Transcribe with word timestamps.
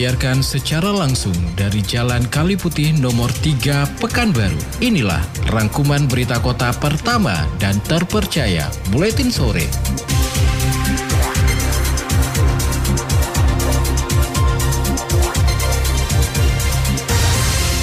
disiarkan 0.00 0.40
secara 0.40 0.96
langsung 0.96 1.36
dari 1.60 1.84
Jalan 1.84 2.24
Kali 2.32 2.56
Putih 2.56 2.88
nomor 3.04 3.28
3 3.44 4.00
Pekanbaru. 4.00 4.56
Inilah 4.80 5.20
rangkuman 5.52 6.08
berita 6.08 6.40
kota 6.40 6.72
pertama 6.72 7.44
dan 7.60 7.76
terpercaya 7.84 8.72
Buletin 8.88 9.28
Sore. 9.28 9.68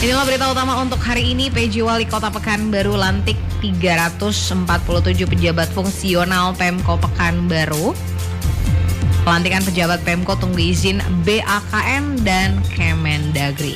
Inilah 0.02 0.26
berita 0.26 0.50
utama 0.50 0.82
untuk 0.82 0.98
hari 0.98 1.38
ini. 1.38 1.54
PJ 1.54 1.86
Wali 1.86 2.10
Kota 2.10 2.34
Pekanbaru 2.34 2.98
lantik 2.98 3.38
347 3.62 4.66
pejabat 5.22 5.70
fungsional 5.70 6.58
Pemko 6.58 6.98
Pekanbaru. 6.98 8.17
Pelantikan 9.28 9.60
pejabat 9.60 10.08
Pemko 10.08 10.40
tunggu 10.40 10.72
izin 10.72 11.04
BAKN 11.28 12.24
dan 12.24 12.64
Kemendagri. 12.72 13.76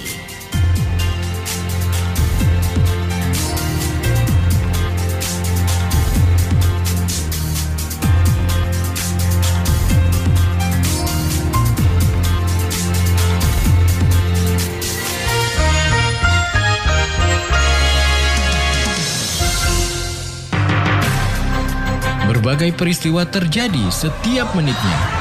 Berbagai 22.32 22.72
peristiwa 22.80 23.28
terjadi 23.28 23.92
setiap 23.92 24.56
menitnya. 24.56 25.21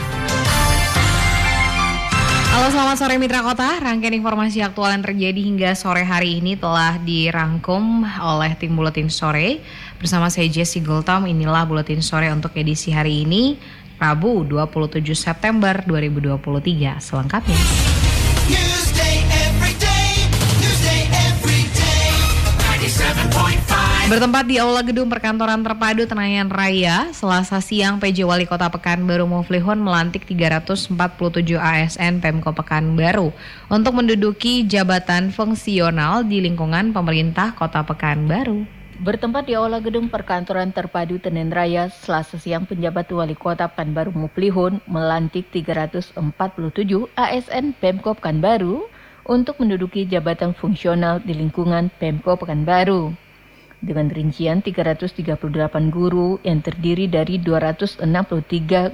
Halo 2.51 2.67
selamat 2.67 2.99
sore 2.99 3.15
Mitra 3.15 3.39
Kota, 3.47 3.79
rangkaian 3.79 4.11
informasi 4.11 4.59
aktual 4.59 4.91
yang 4.91 4.99
terjadi 4.99 5.39
hingga 5.39 5.71
sore 5.71 6.03
hari 6.03 6.43
ini 6.43 6.59
telah 6.59 6.99
dirangkum 6.99 8.03
oleh 8.03 8.59
tim 8.59 8.75
Buletin 8.75 9.07
Sore. 9.07 9.63
Bersama 9.95 10.27
saya 10.27 10.51
Jesse 10.51 10.83
Gultom, 10.83 11.31
inilah 11.31 11.63
Buletin 11.63 12.03
Sore 12.03 12.27
untuk 12.27 12.51
edisi 12.59 12.91
hari 12.91 13.23
ini, 13.23 13.55
Rabu 13.95 14.43
27 14.43 14.99
September 15.15 15.79
2023. 15.87 16.99
Selengkapnya. 16.99 17.55
Newsday 18.51 18.80
Bertempat 24.11 24.43
di 24.43 24.59
Aula 24.59 24.83
Gedung 24.83 25.07
Perkantoran 25.07 25.63
Terpadu 25.63 26.03
Tenayan 26.03 26.51
Raya, 26.51 27.15
Selasa 27.15 27.63
siang 27.63 27.95
PJ 27.95 28.27
Wali 28.27 28.43
Kota 28.43 28.67
Pekanbaru 28.67 29.23
Muflihun 29.23 29.79
melantik 29.79 30.27
347 30.27 30.91
ASN 31.55 32.19
Pemko 32.19 32.51
Pekanbaru 32.51 33.31
untuk 33.71 33.95
menduduki 33.95 34.67
jabatan 34.67 35.31
fungsional 35.31 36.27
di 36.27 36.43
lingkungan 36.43 36.91
pemerintah 36.91 37.55
Kota 37.55 37.87
Pekanbaru. 37.87 38.67
Bertempat 38.99 39.47
di 39.47 39.55
Aula 39.55 39.79
Gedung 39.79 40.11
Perkantoran 40.11 40.75
Terpadu 40.75 41.15
Tenen 41.15 41.47
Raya, 41.47 41.87
Selasa 41.87 42.35
siang 42.35 42.67
penjabat 42.67 43.07
Wali 43.15 43.39
Kota 43.39 43.71
Pekanbaru 43.71 44.11
Muflihun 44.11 44.83
melantik 44.91 45.47
347 45.55 46.19
ASN 47.15 47.71
Pemko 47.79 48.19
Pekanbaru 48.19 48.91
untuk 49.23 49.55
menduduki 49.63 50.03
jabatan 50.03 50.51
fungsional 50.51 51.23
di 51.23 51.31
lingkungan 51.31 51.87
Pemko 51.95 52.35
Pekanbaru. 52.35 53.30
Dengan 53.81 54.13
rincian 54.13 54.61
338 54.61 55.25
guru 55.89 56.37
yang 56.45 56.61
terdiri 56.61 57.09
dari 57.09 57.41
263 57.41 58.05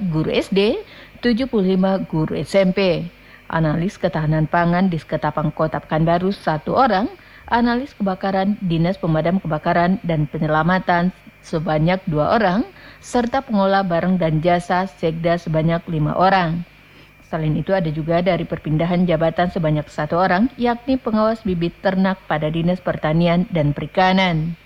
guru 0.08 0.32
SD, 0.32 0.80
75 1.20 2.08
guru 2.08 2.32
SMP, 2.32 3.04
analis 3.52 4.00
ketahanan 4.00 4.48
pangan 4.48 4.88
di 4.88 4.96
Seketapang 4.96 5.52
Kota 5.52 5.84
Pekanbaru 5.84 6.32
satu 6.32 6.72
orang, 6.72 7.04
analis 7.52 7.92
kebakaran 8.00 8.56
Dinas 8.64 8.96
Pemadam 8.96 9.44
Kebakaran 9.44 10.00
dan 10.08 10.24
Penyelamatan 10.24 11.12
sebanyak 11.44 12.00
dua 12.08 12.40
orang, 12.40 12.64
serta 13.04 13.44
pengolah 13.44 13.84
barang 13.84 14.16
dan 14.16 14.40
jasa 14.40 14.88
Sekda 14.88 15.36
sebanyak 15.36 15.84
lima 15.92 16.16
orang. 16.16 16.64
Selain 17.28 17.52
itu 17.52 17.76
ada 17.76 17.92
juga 17.92 18.24
dari 18.24 18.48
perpindahan 18.48 19.04
jabatan 19.04 19.52
sebanyak 19.52 19.84
satu 19.92 20.16
orang, 20.16 20.48
yakni 20.56 20.96
pengawas 20.96 21.44
bibit 21.44 21.76
ternak 21.84 22.16
pada 22.24 22.48
Dinas 22.48 22.80
Pertanian 22.80 23.44
dan 23.52 23.76
Perikanan. 23.76 24.56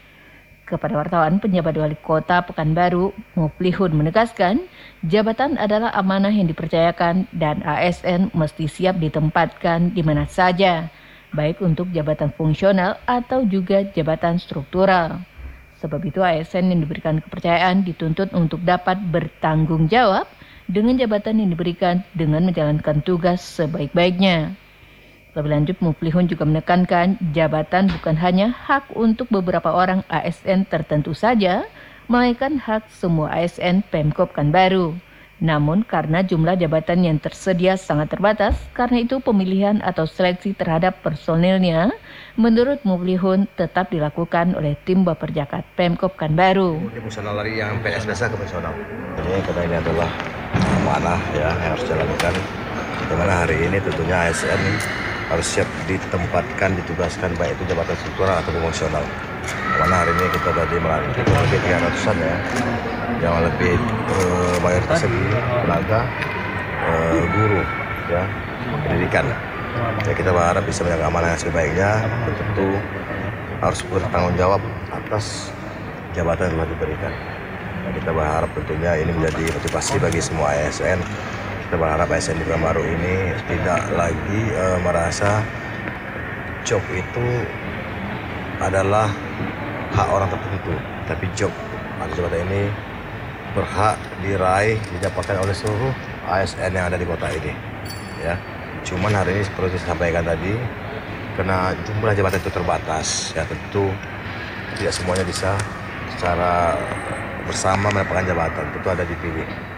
Kepada 0.63 0.95
wartawan, 0.95 1.43
penjabat 1.43 1.75
wali 1.75 1.99
kota 2.07 2.39
Pekanbaru, 2.47 3.11
Muflihun 3.35 3.99
menegaskan, 3.99 4.63
jabatan 5.05 5.59
adalah 5.59 5.91
amanah 5.91 6.31
yang 6.31 6.47
dipercayakan 6.47 7.27
dan 7.35 7.67
ASN 7.67 8.31
mesti 8.31 8.71
siap 8.71 9.03
ditempatkan 9.03 9.91
di 9.91 10.07
mana 10.07 10.23
saja, 10.31 10.87
baik 11.35 11.59
untuk 11.61 11.91
jabatan 11.91 12.31
fungsional 12.39 12.95
atau 13.11 13.43
juga 13.43 13.83
jabatan 13.91 14.39
struktural. 14.39 15.19
Sebab 15.83 15.99
itu 16.07 16.23
ASN 16.23 16.71
yang 16.71 16.81
diberikan 16.87 17.19
kepercayaan 17.19 17.83
dituntut 17.83 18.31
untuk 18.31 18.63
dapat 18.63 19.03
bertanggung 19.11 19.91
jawab 19.91 20.31
dengan 20.71 20.95
jabatan 20.95 21.43
yang 21.43 21.51
diberikan 21.51 22.07
dengan 22.15 22.47
menjalankan 22.47 23.03
tugas 23.03 23.43
sebaik-baiknya. 23.43 24.55
Lebih 25.33 25.49
lanjut, 25.49 25.77
Muflihun 25.81 26.29
juga 26.29 26.45
menekankan 26.45 27.17
jabatan 27.33 27.89
bukan 27.89 28.21
hanya 28.21 28.53
hak 28.53 28.93
untuk 28.93 29.33
beberapa 29.33 29.73
orang 29.73 30.05
ASN 30.13 30.69
tertentu 30.69 31.17
saja, 31.17 31.65
melainkan 32.05 32.61
hak 32.61 32.85
semua 32.93 33.33
ASN 33.33 33.81
Pemkop 33.89 34.37
Pekanbaru. 34.37 34.93
Namun 35.41 35.89
karena 35.89 36.21
jumlah 36.21 36.61
jabatan 36.61 37.09
yang 37.09 37.17
tersedia 37.17 37.81
sangat 37.81 38.13
terbatas, 38.13 38.61
karena 38.77 39.09
itu 39.09 39.25
pemilihan 39.25 39.81
atau 39.81 40.05
seleksi 40.05 40.53
terhadap 40.53 41.01
personilnya 41.01 41.97
menurut 42.37 42.85
Muflihun 42.85 43.49
tetap 43.57 43.89
dilakukan 43.89 44.53
oleh 44.53 44.77
tim 44.85 45.01
Baperjakat 45.01 45.65
Pemkop 45.81 46.13
Pekanbaru. 46.13 46.93
Di 46.93 47.01
fungsional 47.01 47.41
lari 47.41 47.57
yang 47.57 47.81
PNS 47.81 48.05
biasa 48.05 48.29
ke 48.29 48.37
fungsional. 48.37 48.77
Ini 49.17 49.41
karena 49.49 49.63
ini 49.65 49.77
adalah 49.81 50.11
amanah 50.77 51.21
ya 51.33 51.57
yang 51.57 51.73
harus 51.73 51.89
dilakukan. 51.89 52.37
Di 53.09 53.15
mana 53.17 53.33
hari 53.49 53.57
ini 53.65 53.81
tentunya 53.81 54.29
ASN 54.29 54.61
harus 55.33 55.49
siap 55.49 55.69
ditempatkan, 55.89 56.77
ditugaskan 56.85 57.33
baik 57.41 57.57
itu 57.57 57.73
jabatan 57.73 57.97
struktural 57.97 58.37
atau 58.45 58.53
fungsional. 58.53 59.05
Mana 59.81 60.05
hari 60.05 60.13
ini 60.13 60.29
kita 60.29 60.51
tadi 60.53 60.77
melantik 60.77 61.25
kurang 61.25 61.45
lebih 61.49 61.61
300-an 61.65 62.17
ya, 62.21 62.37
yang 63.25 63.37
lebih 63.41 63.75
eh, 64.13 64.57
lagi 64.61 65.25
tenaga 65.65 66.01
eh, 66.85 67.25
guru 67.33 67.63
ya 68.13 68.23
pendidikan. 68.85 69.25
Ya 70.05 70.13
kita 70.13 70.31
berharap 70.37 70.69
bisa 70.69 70.85
menjaga 70.85 71.09
amanah 71.09 71.29
yang 71.33 71.41
sebaiknya, 71.41 71.91
tentu 72.37 72.69
harus 73.65 73.81
bertanggung 73.89 74.37
jawab 74.37 74.61
atas 74.93 75.49
jabatan 76.13 76.53
yang 76.53 76.55
telah 76.61 76.69
diberikan. 76.77 77.13
Kita 77.93 78.11
berharap 78.13 78.51
tentunya 78.53 79.01
ini 79.01 79.11
menjadi 79.17 79.49
motivasi 79.49 79.97
bagi 79.97 80.21
semua 80.21 80.53
ASN. 80.53 81.01
Kita 81.73 81.81
berharap 81.81 82.13
ASN 82.13 82.37
di 82.37 82.45
baru 82.45 82.85
ini 82.85 83.33
tidak 83.49 83.97
lagi 83.97 84.41
eh, 84.45 84.77
merasa 84.85 85.41
job 86.69 86.85
itu 86.93 87.49
adalah 88.61 89.09
hak 89.97 90.05
orang 90.05 90.29
tertentu, 90.29 90.77
tapi 91.09 91.25
job 91.33 91.49
atau 91.97 92.13
jabatan 92.13 92.45
ini 92.45 92.69
berhak 93.57 93.97
diraih 94.21 94.77
didapatkan 94.93 95.41
oleh 95.41 95.57
seluruh 95.57 95.97
ASN 96.29 96.77
yang 96.77 96.93
ada 96.93 97.01
di 97.01 97.09
kota 97.09 97.33
ini. 97.33 97.57
Ya, 98.21 98.37
cuman 98.85 99.17
hari 99.17 99.41
ini 99.41 99.43
seperti 99.49 99.81
saya 99.81 99.97
sampaikan 99.97 100.29
tadi, 100.29 100.53
karena 101.41 101.73
jumlah 101.89 102.13
jabatan 102.13 102.37
itu 102.45 102.53
terbatas, 102.53 103.33
ya 103.33 103.49
tentu 103.49 103.89
tidak 104.77 104.93
semuanya 104.93 105.25
bisa 105.25 105.57
secara 106.21 106.77
bersama 107.49 107.89
mendapatkan 107.89 108.29
jabatan 108.29 108.69
tentu 108.77 108.89
ada 108.93 109.09
dipilih. 109.09 109.72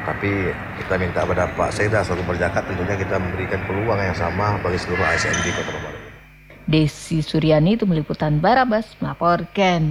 Tapi 0.00 0.48
kita 0.80 0.96
minta 0.96 1.28
pada 1.28 1.44
Pak 1.52 1.76
Sekda 1.76 2.00
selalu 2.00 2.34
berjakat 2.36 2.64
tentunya 2.64 2.96
kita 2.96 3.20
memberikan 3.20 3.60
peluang 3.68 4.00
yang 4.00 4.16
sama 4.16 4.56
bagi 4.64 4.80
seluruh 4.80 5.04
ASN 5.04 5.36
di 5.44 5.52
Kota 5.52 5.76
Baru. 5.76 5.98
Desi 6.70 7.20
Suryani 7.20 7.76
itu 7.76 7.84
meliputan 7.84 8.40
Barabas 8.40 8.96
melaporkan. 9.02 9.82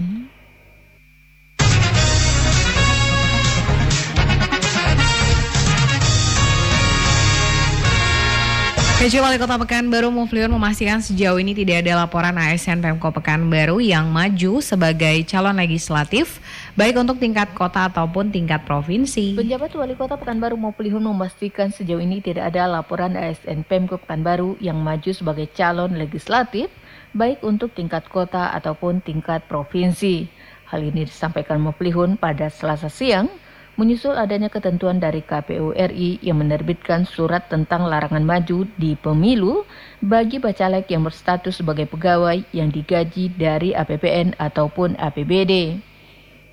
PJ 8.99 9.23
Wali 9.23 9.39
Kota 9.39 9.55
Pekanbaru 9.55 10.11
Mufliun 10.11 10.51
memastikan 10.51 10.99
sejauh 10.99 11.39
ini 11.39 11.55
tidak 11.55 11.87
ada 11.87 12.03
laporan 12.03 12.35
ASN 12.35 12.83
Pemko 12.83 13.15
Pekanbaru 13.15 13.79
yang 13.79 14.11
maju 14.11 14.59
sebagai 14.59 15.23
calon 15.23 15.55
legislatif 15.55 16.43
baik 16.75 16.99
untuk 16.99 17.15
tingkat 17.15 17.47
kota 17.55 17.87
ataupun 17.87 18.27
tingkat 18.35 18.67
provinsi. 18.67 19.39
Penjabat 19.39 19.71
Wali 19.71 19.95
Kota 19.95 20.19
Pekanbaru 20.19 20.59
Muflihun 20.59 20.99
memastikan 20.99 21.71
sejauh 21.71 22.03
ini 22.03 22.19
tidak 22.19 22.51
ada 22.51 22.67
laporan 22.67 23.15
ASN 23.15 23.63
Pemko 23.63 24.03
Pekanbaru 24.03 24.59
yang 24.59 24.83
maju 24.83 25.15
sebagai 25.15 25.47
calon 25.55 25.95
legislatif 25.95 26.67
baik 27.15 27.39
untuk 27.39 27.71
tingkat 27.71 28.03
kota 28.11 28.51
ataupun 28.51 28.99
tingkat 28.99 29.47
provinsi. 29.47 30.27
Hal 30.67 30.83
ini 30.83 31.07
disampaikan 31.07 31.63
Muflihun 31.63 32.19
pada 32.19 32.51
Selasa 32.51 32.91
siang 32.91 33.31
menyusul 33.79 34.19
adanya 34.19 34.51
ketentuan 34.51 34.99
dari 34.99 35.23
KPU 35.23 35.71
RI 35.71 36.19
yang 36.19 36.43
menerbitkan 36.43 37.07
surat 37.07 37.47
tentang 37.47 37.87
larangan 37.87 38.27
maju 38.27 38.67
di 38.75 38.99
pemilu 38.99 39.63
bagi 40.03 40.35
bacalek 40.35 40.91
yang 40.91 41.07
berstatus 41.07 41.63
sebagai 41.63 41.87
pegawai 41.87 42.43
yang 42.51 42.67
digaji 42.75 43.31
dari 43.31 43.71
APBN 43.71 44.35
ataupun 44.35 44.99
APBD. 44.99 45.79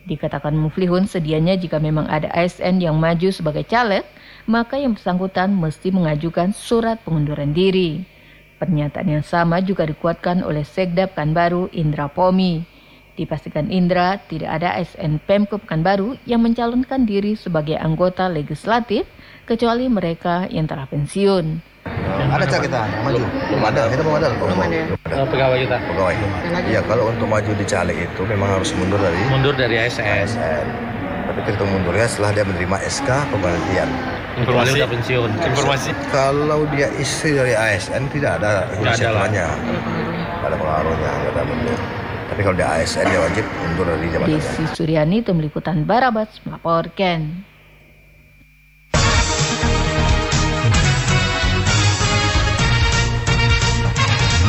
Dikatakan 0.07 0.55
Muflihun 0.55 1.11
sedianya 1.11 1.59
jika 1.59 1.83
memang 1.83 2.07
ada 2.07 2.31
ASN 2.31 2.79
yang 2.79 2.95
maju 2.95 3.35
sebagai 3.35 3.67
caleg, 3.67 4.07
maka 4.47 4.79
yang 4.79 4.95
bersangkutan 4.95 5.51
mesti 5.51 5.91
mengajukan 5.91 6.55
surat 6.55 7.03
pengunduran 7.03 7.51
diri. 7.51 8.07
Pernyataan 8.63 9.19
yang 9.19 9.27
sama 9.27 9.59
juga 9.59 9.83
dikuatkan 9.83 10.47
oleh 10.47 10.63
Sekda 10.63 11.11
Pekanbaru 11.11 11.75
Indra 11.75 12.07
Pomi. 12.07 12.76
Dipastikan 13.17 13.73
Indra 13.73 14.21
tidak 14.29 14.61
ada 14.61 14.77
ASN 14.77 15.25
Pemko 15.25 15.57
Pekanbaru 15.57 16.21
yang 16.29 16.45
mencalonkan 16.45 17.09
diri 17.09 17.33
sebagai 17.33 17.81
anggota 17.81 18.29
legislatif 18.29 19.09
kecuali 19.49 19.89
mereka 19.89 20.45
yang 20.53 20.69
telah 20.69 20.85
pensiun. 20.85 21.77
Ada 22.29 22.45
cak 22.45 22.69
kita 22.69 22.77
yang 22.85 23.03
maju? 23.09 23.25
Belum 23.25 23.63
ada, 23.65 23.83
kita 23.89 24.03
belum 24.05 24.17
ada. 24.21 24.29
Belum 24.37 24.59
ada. 24.61 25.25
Pegawai 25.33 25.59
kita 25.65 25.77
Pegawai. 25.89 26.15
Iya, 26.69 26.81
kalau 26.85 27.09
untuk 27.09 27.25
maju 27.25 27.51
di 27.57 27.65
caleg 27.65 27.97
itu 28.05 28.23
memang 28.29 28.61
harus 28.61 28.77
mundur 28.77 29.01
dari 29.01 29.17
mundur 29.33 29.57
dari 29.57 29.81
ASN 29.81 30.05
ASN. 30.05 30.67
Tapi 31.33 31.41
kita 31.49 31.65
mundurnya 31.65 32.07
setelah 32.13 32.31
dia 32.37 32.45
menerima 32.45 32.77
SK 32.85 33.09
pemberhentian. 33.33 33.89
informasi 34.37 34.77
udah 34.77 34.91
pensiun 34.93 35.31
informasi 35.49 35.91
Kalau 36.13 36.69
dia 36.69 36.93
istri 37.01 37.33
dari 37.33 37.57
ASN 37.57 38.13
tidak 38.13 38.37
ada 38.45 38.69
Tidak 38.69 38.93
ada 38.93 39.09
lah. 39.09 39.25
inisiatifnya. 39.25 39.49
Tidak 39.57 40.49
ada 40.53 40.57
pengaruhnya, 40.61 41.11
tidak 41.17 41.33
ada 41.33 41.45
mundur. 41.49 41.81
Tapi 42.27 42.41
kalau 42.43 42.57
dia 42.59 42.67
ASN 42.67 43.07
dia 43.07 43.21
wajib 43.23 43.45
mundur 43.47 43.87
dari 43.87 44.07
jabatannya. 44.11 44.39
Desi 44.43 44.65
Suryani 44.75 45.17
itu 45.23 45.31
meliputan 45.31 45.87
Barabas 45.87 46.31
melaporkan. 46.43 47.47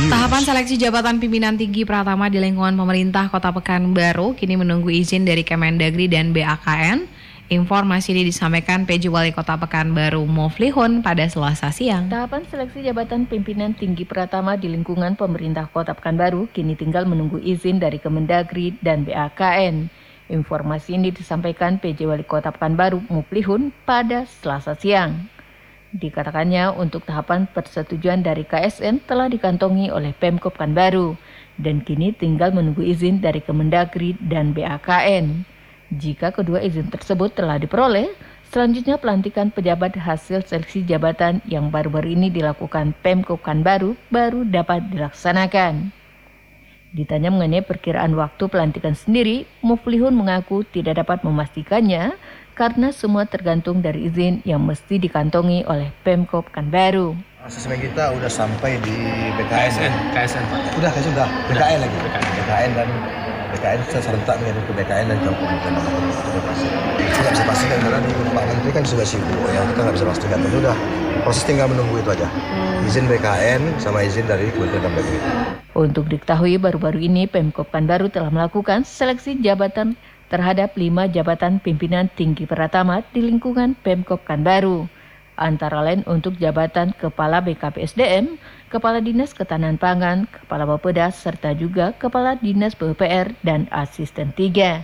Tahapan 0.07 0.39
seleksi 0.39 0.79
jabatan 0.79 1.19
pimpinan 1.19 1.59
tinggi 1.59 1.83
Pratama 1.83 2.31
di 2.31 2.39
lingkungan 2.39 2.79
pemerintah 2.79 3.27
Kota 3.27 3.51
Pekanbaru 3.51 4.39
kini 4.39 4.55
menunggu 4.55 4.87
izin 4.87 5.27
dari 5.27 5.43
Kemendagri 5.43 6.07
dan 6.07 6.31
BAKN. 6.31 7.16
Informasi 7.47 8.11
ini 8.11 8.27
disampaikan 8.27 8.83
PJ 8.83 9.07
Wali 9.07 9.31
Kota 9.31 9.55
Pekanbaru 9.55 10.19
Muflihun 10.27 10.99
pada 10.99 11.23
Selasa 11.31 11.71
siang. 11.71 12.11
Tahapan 12.11 12.43
seleksi 12.43 12.83
jabatan 12.83 13.23
pimpinan 13.23 13.71
tinggi 13.71 14.03
Pratama 14.03 14.59
di 14.59 14.67
lingkungan 14.67 15.15
pemerintah 15.15 15.63
Kota 15.71 15.95
Pekanbaru 15.95 16.51
kini 16.51 16.75
tinggal 16.75 17.07
menunggu 17.07 17.39
izin 17.39 17.79
dari 17.79 18.03
Kemendagri 18.03 18.75
dan 18.83 19.07
BAKN. 19.07 19.87
Informasi 20.27 20.99
ini 20.99 21.07
disampaikan 21.15 21.79
PJ 21.79 22.03
Wali 22.03 22.27
Kota 22.27 22.51
Pekanbaru 22.51 23.07
Muflihun 23.07 23.71
pada 23.87 24.27
Selasa 24.27 24.75
siang. 24.75 25.31
Dikatakannya 25.95 26.75
untuk 26.75 27.07
tahapan 27.07 27.47
persetujuan 27.47 28.27
dari 28.27 28.43
KSN 28.43 29.07
telah 29.07 29.31
dikantongi 29.31 29.87
oleh 29.87 30.11
Pemkop 30.11 30.59
Pekanbaru 30.59 31.15
dan 31.55 31.79
kini 31.79 32.11
tinggal 32.11 32.51
menunggu 32.51 32.83
izin 32.83 33.23
dari 33.23 33.39
Kemendagri 33.39 34.19
dan 34.19 34.51
BAKN. 34.51 35.55
Jika 35.87 36.35
kedua 36.35 36.59
izin 36.59 36.91
tersebut 36.91 37.31
telah 37.31 37.55
diperoleh, 37.55 38.11
selanjutnya 38.51 38.99
pelantikan 38.99 39.47
pejabat 39.47 39.95
hasil 39.95 40.43
seleksi 40.43 40.83
jabatan 40.83 41.39
yang 41.47 41.71
baru-baru 41.71 42.11
ini 42.11 42.27
dilakukan 42.27 42.91
Pemkop 42.99 43.39
Pekanbaru 43.39 43.95
baru 44.11 44.43
dapat 44.43 44.83
dilaksanakan. 44.91 45.95
Ditanya 46.91 47.31
mengenai 47.31 47.63
perkiraan 47.63 48.15
waktu 48.19 48.51
pelantikan 48.51 48.99
sendiri, 48.99 49.47
Muflihun 49.63 50.11
mengaku 50.11 50.67
tidak 50.67 50.99
dapat 51.03 51.23
memastikannya 51.23 52.15
karena 52.51 52.91
semua 52.91 53.23
tergantung 53.23 53.79
dari 53.79 54.11
izin 54.11 54.43
yang 54.43 54.59
mesti 54.65 54.99
dikantongi 54.99 55.63
oleh 55.63 55.95
Pemkop 56.03 56.51
Pekanbaru. 56.51 57.15
Asesmen 57.47 57.79
kita 57.79 58.11
udah 58.11 58.27
sampai 58.27 58.75
di 58.83 58.97
BKN. 59.39 59.71
KSN 59.71 59.93
KSN 60.11 60.43
Pak 60.51 60.59
Udah, 60.83 60.91
kan 60.91 61.03
sudah. 61.05 61.27
BKN 61.47 61.79
lagi. 61.79 61.95
BKN. 61.95 62.27
BKN 62.35 62.71
dan 62.75 62.89
BKN 63.47 63.79
kita 63.87 63.99
serentak 64.03 64.35
ke 64.43 64.71
BKN 64.75 65.05
dan 65.07 65.17
ke 65.23 65.29
pemerintah 65.31 65.71
Tidak 66.97 67.31
bisa 67.31 67.43
pastikan 67.47 67.77
karena 67.79 67.99
di 68.03 68.11
Pak 68.35 68.43
Menteri 68.43 68.71
kan 68.75 68.83
sudah 68.83 69.05
sibuk 69.07 69.47
ya 69.55 69.63
kita 69.71 69.79
nggak 69.87 69.95
bisa 69.95 70.05
pastikan. 70.05 70.37
Tapi 70.43 70.55
udah 70.59 70.75
proses 71.23 71.43
tinggal 71.47 71.67
menunggu 71.71 72.03
itu 72.03 72.09
aja. 72.11 72.27
Izin 72.83 73.07
BKN 73.07 73.61
sama 73.79 74.03
izin 74.03 74.27
dari 74.27 74.51
Kementerian 74.51 74.83
Dalam 74.83 74.95
Negeri. 74.99 75.19
Untuk 75.77 76.09
diketahui 76.09 76.57
baru-baru 76.57 76.99
ini 77.05 77.29
Pemkop 77.29 77.69
Pekanbaru 77.69 78.09
telah 78.09 78.33
melakukan 78.33 78.83
seleksi 78.83 79.37
jabatan 79.39 79.95
terhadap 80.27 80.75
lima 80.75 81.07
jabatan 81.07 81.63
pimpinan 81.63 82.11
tinggi 82.17 82.43
Pratama 82.43 82.99
di 83.15 83.23
lingkungan 83.23 83.79
Pemkop 83.79 84.25
Pekanbaru. 84.27 84.96
Antara 85.37 85.85
lain 85.85 86.01
untuk 86.09 86.33
jabatan 86.41 86.97
Kepala 86.97 87.45
BKPSDM, 87.45 88.41
Kepala 88.73 89.05
Dinas 89.05 89.37
Ketahanan 89.37 89.77
Pangan, 89.77 90.25
Kepala 90.25 90.65
Bapeda, 90.65 91.13
serta 91.13 91.53
juga 91.53 91.93
Kepala 91.93 92.41
Dinas 92.41 92.73
PUPR 92.73 93.37
dan 93.45 93.69
Asisten 93.69 94.33
3. 94.33 94.81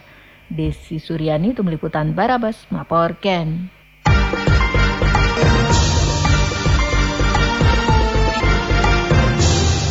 Desi 0.53 1.01
Suryani 1.01 1.57
itu 1.57 1.65
meliputan 1.65 2.13
Barabas 2.13 2.69
melaporkan. 2.69 3.74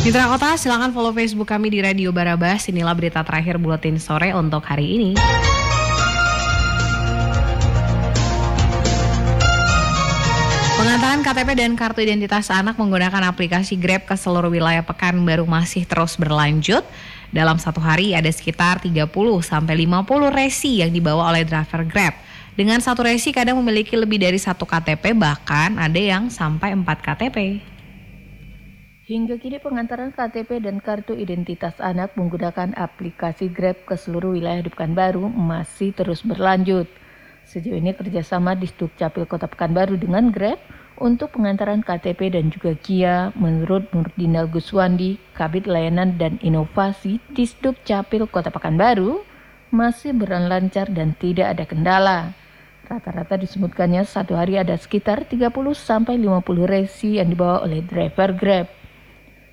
Mitra 0.07 0.31
Kota, 0.31 0.55
silakan 0.55 0.95
follow 0.95 1.11
Facebook 1.11 1.51
kami 1.51 1.75
di 1.75 1.83
Radio 1.83 2.15
Barabas. 2.15 2.71
Inilah 2.71 2.95
berita 2.95 3.19
terakhir 3.27 3.59
buletin 3.59 3.99
sore 3.99 4.31
untuk 4.31 4.63
hari 4.63 4.95
ini. 4.95 5.11
Pengantaran 11.03 11.35
KTP 11.35 11.49
dan 11.59 11.75
kartu 11.75 11.99
identitas 11.99 12.47
anak 12.47 12.79
menggunakan 12.79 13.27
aplikasi 13.27 13.75
Grab 13.75 14.07
ke 14.07 14.15
seluruh 14.15 14.47
wilayah 14.47 14.87
Pekanbaru 14.87 15.43
masih 15.43 15.83
terus 15.83 16.15
berlanjut. 16.15 16.79
Dalam 17.27 17.59
satu 17.59 17.83
hari 17.83 18.15
ada 18.15 18.31
sekitar 18.31 18.79
30 18.79 19.11
sampai 19.43 19.83
50 19.83 19.99
resi 20.31 20.79
yang 20.79 20.95
dibawa 20.95 21.35
oleh 21.35 21.43
driver 21.43 21.83
Grab. 21.83 22.15
Dengan 22.55 22.79
satu 22.79 23.03
resi 23.03 23.35
kadang 23.35 23.59
memiliki 23.59 23.99
lebih 23.99 24.15
dari 24.15 24.39
satu 24.39 24.63
KTP 24.63 25.11
bahkan 25.11 25.75
ada 25.75 25.99
yang 25.99 26.31
sampai 26.31 26.71
4 26.71 26.87
KTP. 26.87 27.59
Hingga 29.03 29.35
kini 29.43 29.59
pengantaran 29.59 30.15
KTP 30.15 30.63
dan 30.63 30.79
kartu 30.79 31.19
identitas 31.19 31.75
anak 31.83 32.15
menggunakan 32.15 32.79
aplikasi 32.79 33.51
Grab 33.51 33.75
ke 33.83 33.99
seluruh 33.99 34.39
wilayah 34.39 34.63
di 34.63 34.71
Pekanbaru 34.71 35.27
masih 35.27 35.91
terus 35.91 36.23
berlanjut. 36.23 36.87
Sejauh 37.43 37.75
ini 37.75 37.91
kerjasama 37.91 38.55
di 38.55 38.71
Capil 38.71 39.27
Kota 39.27 39.51
Pekanbaru 39.51 39.99
dengan 39.99 40.31
Grab 40.31 40.55
untuk 41.01 41.33
pengantaran 41.33 41.81
KTP 41.81 42.33
dan 42.33 42.53
juga 42.53 42.77
KIA 42.77 43.33
menurut 43.33 43.89
Nurdinal 43.93 44.45
Guswandi, 44.49 45.17
Kabit 45.33 45.65
Layanan 45.65 46.21
dan 46.21 46.37
Inovasi 46.45 47.17
di 47.33 47.45
Capil 47.85 48.29
Kota 48.29 48.53
Pekanbaru 48.53 49.25
masih 49.73 50.13
berjalan 50.13 50.49
lancar 50.53 50.85
dan 50.93 51.17
tidak 51.17 51.57
ada 51.57 51.63
kendala. 51.65 52.19
Rata-rata 52.85 53.39
disebutkannya 53.39 54.05
satu 54.05 54.37
hari 54.37 54.61
ada 54.61 54.77
sekitar 54.77 55.25
30 55.25 55.49
sampai 55.73 56.19
50 56.19 56.67
resi 56.69 57.17
yang 57.17 57.33
dibawa 57.33 57.65
oleh 57.65 57.81
driver 57.81 58.35
Grab. 58.37 58.67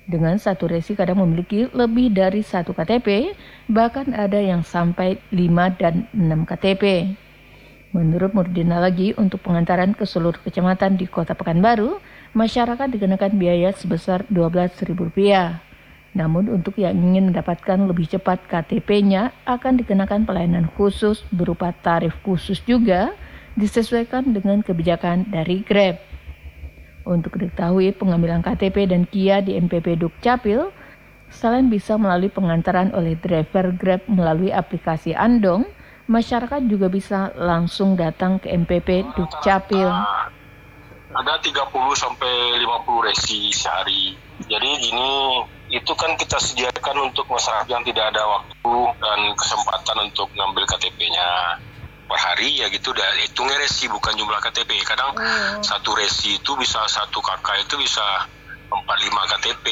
Dengan 0.05 0.35
satu 0.37 0.67
resi 0.67 0.93
kadang 0.93 1.23
memiliki 1.23 1.65
lebih 1.71 2.11
dari 2.11 2.43
satu 2.43 2.75
KTP, 2.75 3.33
bahkan 3.71 4.11
ada 4.11 4.37
yang 4.37 4.61
sampai 4.61 5.17
5 5.31 5.79
dan 5.79 6.05
6 6.11 6.43
KTP. 6.43 7.15
Menurut 7.91 8.31
Murdina 8.31 8.79
lagi, 8.79 9.11
untuk 9.19 9.43
pengantaran 9.43 9.91
ke 9.91 10.07
seluruh 10.07 10.39
kecamatan 10.39 10.95
di 10.95 11.11
Kota 11.11 11.35
Pekanbaru, 11.35 11.99
masyarakat 12.31 12.87
dikenakan 12.87 13.35
biaya 13.35 13.75
sebesar 13.75 14.23
Rp12.000. 14.31 14.95
Namun 16.15 16.47
untuk 16.47 16.79
yang 16.79 16.95
ingin 16.95 17.35
mendapatkan 17.35 17.75
lebih 17.83 18.07
cepat 18.07 18.47
KTP-nya 18.47 19.35
akan 19.43 19.83
dikenakan 19.83 20.23
pelayanan 20.23 20.71
khusus 20.79 21.23
berupa 21.35 21.75
tarif 21.83 22.15
khusus 22.23 22.63
juga 22.63 23.11
disesuaikan 23.59 24.31
dengan 24.31 24.63
kebijakan 24.63 25.27
dari 25.27 25.59
Grab. 25.59 25.99
Untuk 27.03 27.43
diketahui 27.43 27.91
pengambilan 27.91 28.39
KTP 28.39 28.87
dan 28.87 29.03
KIA 29.03 29.43
di 29.43 29.59
MPP 29.59 29.99
Dukcapil, 29.99 30.71
selain 31.27 31.67
bisa 31.67 31.99
melalui 31.99 32.31
pengantaran 32.31 32.95
oleh 32.95 33.19
driver 33.19 33.75
Grab 33.75 33.99
melalui 34.07 34.55
aplikasi 34.55 35.11
Andong, 35.11 35.67
masyarakat 36.11 36.61
juga 36.67 36.91
bisa 36.91 37.31
langsung 37.39 37.95
datang 37.95 38.35
ke 38.43 38.51
MPP 38.51 39.15
Dukcapil. 39.15 39.87
ada 41.11 41.35
30 41.43 41.67
sampai 41.95 42.55
50 42.55 43.07
resi 43.07 43.51
sehari. 43.51 44.15
Jadi 44.47 44.69
gini, 44.79 45.43
itu 45.67 45.91
kan 45.95 46.15
kita 46.15 46.39
sediakan 46.39 47.11
untuk 47.11 47.27
masyarakat 47.27 47.67
yang 47.67 47.83
tidak 47.83 48.15
ada 48.15 48.23
waktu 48.27 48.75
dan 48.95 49.19
kesempatan 49.35 49.97
untuk 50.07 50.31
ngambil 50.31 50.63
KTP-nya 50.71 51.27
per 52.07 52.15
hari 52.15 52.63
ya 52.63 52.67
gitu 52.71 52.91
dan 52.95 53.11
hitungnya 53.23 53.59
resi 53.59 53.91
bukan 53.91 54.15
jumlah 54.15 54.39
KTP. 54.39 54.71
Kadang 54.87 55.15
satu 55.63 55.95
resi 55.99 56.39
itu 56.39 56.51
bisa 56.55 56.79
satu 56.87 57.19
kakak 57.19 57.59
itu 57.63 57.75
bisa 57.79 58.03
45 58.71 59.31
KTP. 59.35 59.65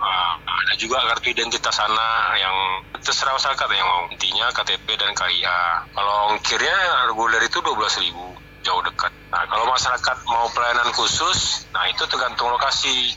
Nah, 0.00 0.32
ada 0.40 0.74
juga 0.80 0.96
kartu 1.12 1.28
identitas 1.28 1.76
sana 1.76 2.32
yang 2.40 2.56
terserah 3.04 3.36
masyarakat 3.36 3.68
yang 3.76 3.84
mau 3.84 4.08
intinya 4.08 4.48
KTP 4.48 4.96
dan 4.96 5.12
KIA. 5.12 5.60
Kalau 5.92 6.32
ongkirnya 6.32 7.04
reguler 7.12 7.44
itu 7.44 7.60
12.000 7.60 8.16
jauh 8.64 8.82
dekat. 8.84 9.12
Nah, 9.28 9.44
kalau 9.48 9.68
masyarakat 9.68 10.16
mau 10.28 10.48
pelayanan 10.56 10.88
khusus, 10.96 11.68
nah 11.76 11.84
itu 11.88 12.04
tergantung 12.08 12.48
lokasi. 12.48 13.12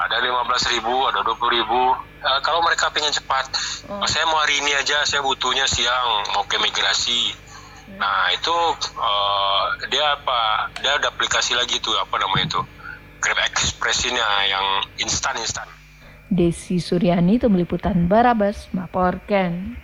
Ada 0.00 0.22
15.000, 0.22 1.10
ada 1.10 1.20
20.000. 1.26 1.92
Eh, 1.98 2.40
kalau 2.46 2.62
mereka 2.64 2.88
pengen 2.94 3.12
cepat, 3.12 3.44
"Oh, 3.90 4.06
saya 4.08 4.24
mau 4.30 4.40
hari 4.40 4.62
ini 4.62 4.72
aja, 4.72 5.04
saya 5.04 5.20
butuhnya 5.20 5.66
siang, 5.68 6.30
mau 6.32 6.46
ke 6.48 6.56
migrasi. 6.62 7.34
Nah, 7.90 8.30
itu 8.32 8.54
eh, 8.78 9.62
dia 9.90 10.14
apa? 10.14 10.40
Dia 10.78 10.94
ada 10.94 11.10
aplikasi 11.10 11.58
lagi 11.58 11.82
tuh, 11.82 11.92
apa 11.98 12.16
namanya 12.22 12.46
itu? 12.54 12.60
Grab 13.20 13.40
Express-nya 13.50 14.28
yang 14.48 14.64
instan-instan. 15.04 15.68
Desi 16.30 16.78
Suryani, 16.78 17.42
Tim 17.42 17.58
Liputan 17.58 18.06
Barabas, 18.06 18.70
melaporkan. 18.70 19.74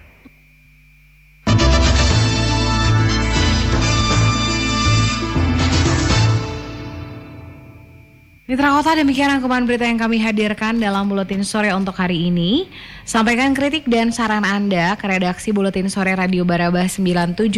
Mitra 8.47 8.71
Kota 8.71 8.95
demikian 8.95 9.27
rangkuman 9.27 9.67
berita 9.67 9.83
yang 9.91 9.99
kami 9.99 10.23
hadirkan 10.23 10.79
dalam 10.79 11.11
Buletin 11.11 11.43
Sore 11.43 11.75
untuk 11.75 11.99
hari 11.99 12.31
ini. 12.31 12.71
Sampaikan 13.03 13.51
kritik 13.59 13.91
dan 13.91 14.15
saran 14.15 14.47
Anda 14.47 14.95
ke 14.95 15.03
redaksi 15.03 15.51
Buletin 15.51 15.91
Sore 15.91 16.15
Radio 16.15 16.47
Barabas 16.47 16.95
975 16.95 17.51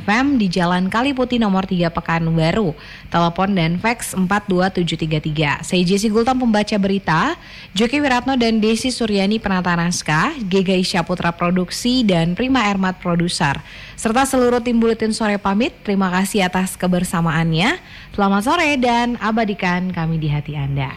FM 0.00 0.40
di 0.40 0.48
Jalan 0.48 0.88
Kali 0.88 1.12
Putih 1.12 1.36
nomor 1.36 1.68
3 1.68 1.92
Pekanbaru. 1.92 2.72
Telepon 3.12 3.52
dan 3.52 3.76
fax 3.84 4.16
42733. 4.16 5.60
Saya 5.60 5.82
Jesse 5.84 6.08
Gultam 6.08 6.40
pembaca 6.40 6.76
berita, 6.80 7.36
Joki 7.76 8.00
Wiratno 8.00 8.32
dan 8.40 8.64
Desi 8.64 8.88
Suryani 8.88 9.36
penata 9.44 9.76
naskah, 9.76 10.40
Gega 10.48 10.72
Isya 10.72 11.04
Putra 11.04 11.36
Produksi 11.36 12.00
dan 12.00 12.32
Prima 12.32 12.64
Ermat 12.64 12.96
Produser. 12.96 13.60
Serta 13.92 14.24
seluruh 14.24 14.64
tim 14.64 14.80
Buletin 14.80 15.12
Sore 15.12 15.36
pamit, 15.36 15.76
terima 15.84 16.08
kasih 16.08 16.48
atas 16.48 16.80
kebersamaannya. 16.80 17.76
Selamat 18.16 18.42
sore 18.42 18.74
dan 18.80 19.20
abadikan 19.20 19.92
kami 19.92 20.16
di 20.16 20.29
hati 20.30 20.54
Anda. 20.54 20.94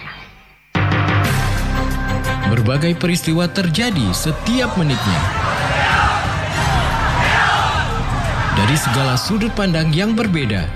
Berbagai 2.53 2.93
peristiwa 3.01 3.49
terjadi 3.49 4.13
setiap 4.13 4.77
menitnya. 4.77 5.21
Dari 8.53 8.75
segala 8.77 9.17
sudut 9.17 9.49
pandang 9.57 9.89
yang 9.89 10.13
berbeda. 10.13 10.69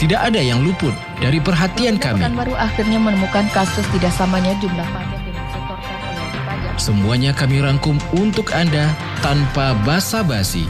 Tidak 0.00 0.18
ada 0.18 0.42
yang 0.42 0.66
luput 0.66 0.90
dari 1.22 1.38
perhatian 1.38 1.94
kami. 2.00 2.26
baru 2.34 2.58
akhirnya 2.58 2.98
menemukan 2.98 3.46
kasus 3.54 3.86
tidak 3.94 4.10
samanya 4.10 4.50
jumlah 4.58 4.82
pajak 4.82 5.22
yang 5.22 5.38
disetorkan 5.38 5.94
oleh 6.02 6.40
pajak. 6.42 6.74
Semuanya 6.80 7.30
kami 7.30 7.62
rangkum 7.62 8.00
untuk 8.18 8.50
Anda 8.50 8.90
tanpa 9.22 9.78
basa-basi. 9.86 10.66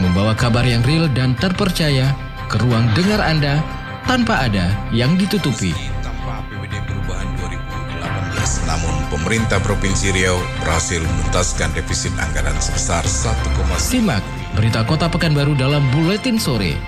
Membawa 0.00 0.32
kabar 0.32 0.64
yang 0.64 0.80
real 0.88 1.04
dan 1.12 1.36
terpercaya 1.36 2.16
ke 2.48 2.56
ruang 2.62 2.88
dengar 2.96 3.20
Anda 3.20 3.60
tanpa 4.06 4.46
ada 4.46 4.70
yang 4.94 5.18
ditutupi. 5.18 5.74
Tanpa 6.00 6.46
APBD 6.46 6.78
perubahan 6.86 7.26
2018, 7.42 8.70
namun 8.70 8.94
pemerintah 9.10 9.58
Provinsi 9.58 10.14
Riau 10.14 10.38
berhasil 10.62 11.02
menuntaskan 11.02 11.74
defisit 11.74 12.14
anggaran 12.22 12.54
sebesar 12.62 13.02
1,9 13.02 13.66
Simak 13.76 14.22
berita 14.54 14.86
Kota 14.86 15.10
Pekanbaru 15.10 15.58
dalam 15.58 15.82
Buletin 15.90 16.38
Sore. 16.38 16.78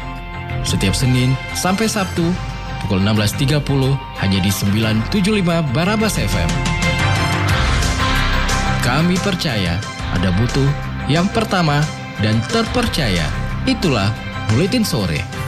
Setiap 0.62 0.94
Senin 0.94 1.34
sampai 1.58 1.90
Sabtu 1.90 2.24
pukul 2.86 3.02
16.30 3.02 3.66
hanya 4.22 4.38
di 4.38 4.50
975 4.54 5.74
Barabas 5.74 6.16
FM. 6.16 6.50
Kami 8.80 9.18
percaya 9.20 9.76
ada 10.14 10.30
butuh 10.38 10.70
yang 11.10 11.26
pertama 11.34 11.82
dan 12.22 12.40
terpercaya. 12.48 13.26
Itulah 13.68 14.08
Buletin 14.48 14.86
Sore. 14.86 15.47